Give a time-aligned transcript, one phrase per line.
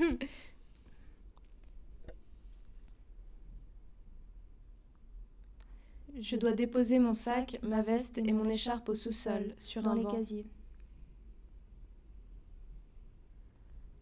[6.18, 9.94] Je dois déposer mon sac, ma veste et mon écharpe au sous-sol, sur dans un
[9.94, 10.10] les banc.
[10.10, 10.46] casiers.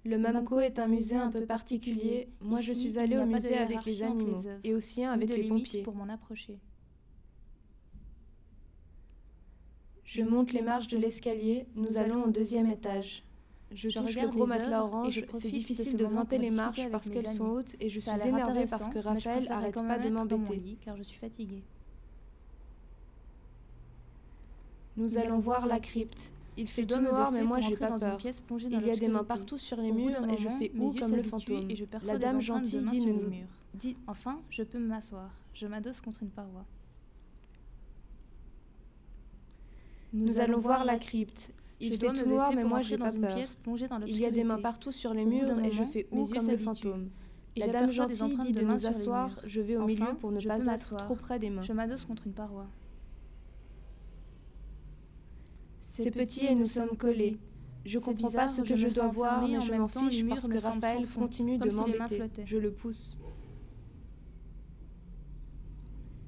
[0.05, 2.29] Le MAMCO est un musée un peu particulier.
[2.41, 4.37] Moi, je suis il allée a au pas de musée avec hiérarchie les entre animaux
[4.37, 5.83] les œuvres, et aussi un Ni avec de les limite pompiers.
[5.83, 6.59] pour m'en approcher.
[10.05, 11.67] Je monte les marches de l'escalier.
[11.75, 13.25] Nous allons au deuxième étage.
[13.71, 15.25] Je, Je touche le gros matelas orange.
[15.41, 18.65] C'est difficile ce de grimper les marches parce qu'elles sont hautes et je suis énervée
[18.69, 20.79] parce que Raphaël arrête pas de m'embêter.
[20.85, 21.63] car je suis fatiguée.
[24.97, 26.33] Nous allons voir la crypte.
[26.57, 28.17] Il fait tout noir, mais moi j'ai pas peur.
[28.17, 30.73] pièce plongée dans Il y a des mains partout sur les murs et je fais
[30.77, 31.71] ou comme le fantôme.
[31.71, 33.33] et je perçois La dame gentille dit ne nous
[33.75, 35.31] dit Enfin, je peux m'asseoir.
[35.55, 36.65] Je m'adosse contre une paroi.
[40.13, 41.53] Nous allons voir la crypte.
[41.81, 43.39] Il je fait tout noir, mais moi j'ai pas peur.
[44.07, 46.59] Il y a des mains partout sur les murs et je fais yeux comme le
[46.59, 47.11] fantôme.
[47.57, 49.29] La dame gentille dit de nous asseoir.
[49.45, 51.63] Je vais au Enfin, milieu pour ne je pas être trop près des mains.
[51.63, 52.67] Je m'adosse contre une paroi.
[55.83, 57.39] C'est petit et nous sommes collés.
[57.85, 60.27] Je comprends bizarre, pas ce je que je me dois voir, mais je m'en fiche
[60.29, 62.23] parce que Raphaël continue de m'embêter.
[62.45, 63.19] Je le pousse.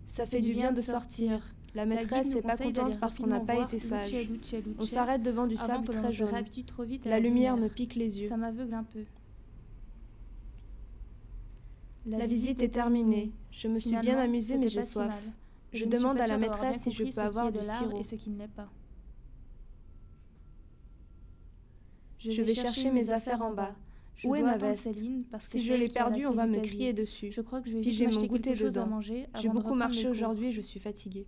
[0.08, 1.55] Ça fait du bien de sortir.
[1.74, 4.14] La maîtresse n'est pas contente parce qu'on n'a pas été sage.
[4.78, 6.30] On s'arrête devant du sable très jaune.
[7.04, 8.28] La lumière me pique les yeux.
[8.28, 9.04] Ça m'aveugle un peu.
[12.06, 13.32] La visite est terminée.
[13.50, 15.22] Je me suis bien amusée, mais j'ai soif.
[15.72, 17.98] Je demande à la maîtresse si je peux avoir du sirop.
[17.98, 18.68] et ce qui ne l'est pas.
[22.18, 23.74] Je vais chercher mes affaires en bas.
[24.16, 26.60] Je Où est ma veste Céline parce que Si je l'ai perdue, on va me
[26.60, 27.32] crier dessus.
[27.32, 29.00] Je crois que je vais Puis j'ai mon goûter dedans.
[29.00, 31.27] J'ai beaucoup marché aujourd'hui et je suis fatiguée.